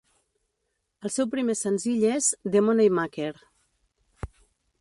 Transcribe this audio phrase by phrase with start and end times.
[1.09, 3.31] El seu primer senzill és "The Moneymaker".